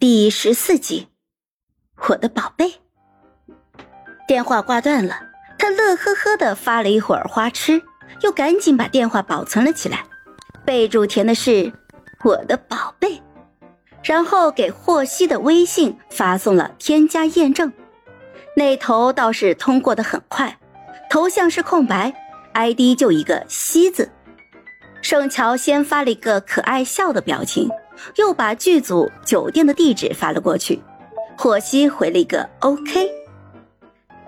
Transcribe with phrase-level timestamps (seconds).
[0.00, 1.08] 第十四集，
[2.06, 2.74] 我的宝贝。
[4.28, 5.18] 电话挂断了，
[5.58, 7.82] 他乐呵呵的发了一会儿花痴，
[8.22, 10.06] 又赶紧把电话保存了起来，
[10.64, 11.72] 备注填的是
[12.22, 13.20] “我的宝贝”，
[14.04, 17.72] 然后给霍希的微信发送了添加验证。
[18.54, 20.60] 那头倒是通过的很快，
[21.10, 22.14] 头像是空白
[22.54, 24.08] ，ID 就一个“希”字。
[25.02, 27.68] 盛乔先发了一个可爱笑的表情。
[28.16, 30.80] 又把剧组酒店的地址发了过去，
[31.36, 33.10] 霍希回了一个 OK。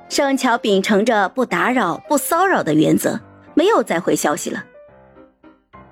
[0.08, 3.20] 盛乔秉承着不打扰、不骚扰的原则，
[3.54, 4.64] 没有再回消息了。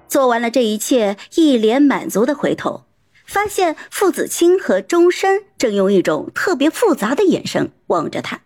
[0.09, 2.85] 做完了这一切，一脸满足的回头，
[3.27, 8.41] 发现傅子清和钟深正用一种特别复杂的眼神望着他。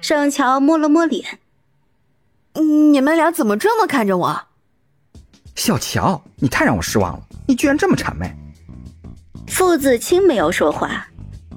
[0.00, 1.38] 盛乔摸了摸脸
[2.92, 4.46] ：“你们俩怎么这么看着我？”
[5.64, 7.22] 小乔，你太让我失望了。
[7.46, 8.34] 你居然这么谄媚！
[9.46, 11.06] 傅子清没有说话，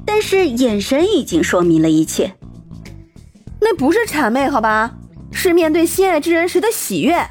[0.06, 2.36] 但是眼神已经说明了一切。
[3.60, 4.96] 那不是谄媚，好吧？
[5.32, 7.28] 是面对心爱之人时的喜悦。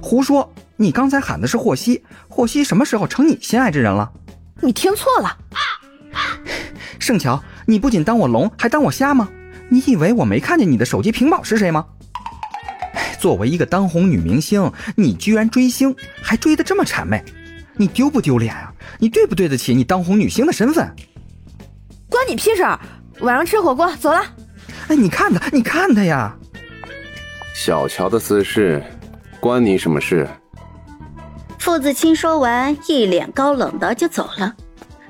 [0.00, 0.48] 胡说！
[0.76, 4.12] 你刚才喊的是霍希，霍希什么时候成你心爱之人了？
[4.60, 5.38] 你听错了。
[7.00, 9.28] 盛乔，你不仅当我聋，还当我瞎吗？
[9.70, 11.84] 你以为我没看见你的手机屏保是谁吗？
[13.18, 17.22] 作为一个当红女明星，你居然追星，还追得这么谄媚，
[17.76, 18.72] 你丢不丢脸啊？
[18.98, 20.88] 你对不对得起你当红女星的身份？
[22.08, 22.62] 关你屁事！
[23.20, 24.22] 晚上吃火锅，走了。
[24.88, 26.36] 哎，你看他，你看他呀！
[27.54, 28.82] 小乔的私事，
[29.40, 30.28] 关你什么事？
[31.58, 34.54] 傅子清说完，一脸高冷的就走了。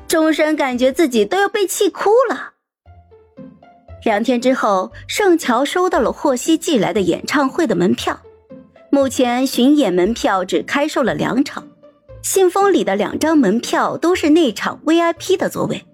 [0.09, 2.55] 钟声感觉自己都要被气哭了。
[4.05, 8.19] 两天之后，盛乔收到了霍希寄来的演唱会的门票。
[8.91, 11.67] 目前巡演门票只开售了两场，
[12.23, 15.85] 信封里的两张门票都是那场 VIP 的座位。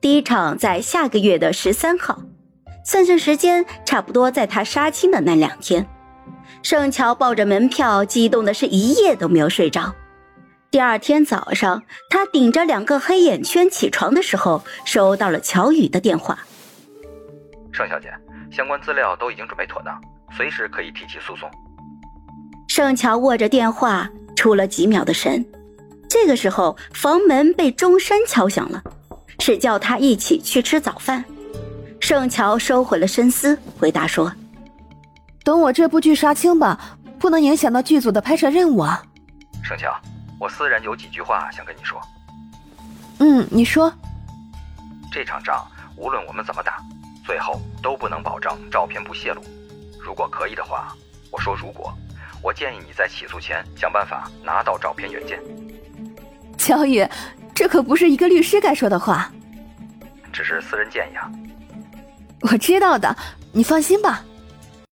[0.00, 2.20] 第一场在下个月的十三号，
[2.84, 5.86] 算算时间，差不多在他杀青的那两天。
[6.62, 9.94] 盛乔抱着门票，激动的是一夜都没有睡着。
[10.70, 16.38] 第二天早上，他顶着两个黑眼圈起床的时候，收到了乔宇的电话。
[17.78, 18.12] 盛小姐，
[18.50, 20.02] 相关资料都已经准备妥当，
[20.32, 21.48] 随时可以提起诉讼。
[22.66, 25.46] 盛乔握着电话，出了几秒的神。
[26.10, 28.82] 这个时候，房门被钟山敲响了，
[29.38, 31.24] 是叫他一起去吃早饭。
[32.00, 34.32] 盛乔收回了深思，回答说
[35.44, 39.00] ：“等我这部剧杀青吧，不能影响到剧组的拍摄任务啊。”
[39.62, 39.96] 盛乔，
[40.40, 42.00] 我私人有几句话想跟你说。
[43.20, 43.92] 嗯，你说。
[45.12, 45.64] 这场仗
[45.96, 46.82] 无论我们怎么打。
[47.28, 49.42] 最后都不能保证照片不泄露。
[50.00, 50.96] 如果可以的话，
[51.30, 51.92] 我说如果，
[52.42, 55.38] 我建议你在起诉前想办法拿到照片原件。
[56.56, 57.06] 乔宇，
[57.54, 59.30] 这可不是一个律师该说的话。
[60.32, 61.30] 只是私人建议啊。
[62.50, 63.14] 我知道的，
[63.52, 64.24] 你放心吧。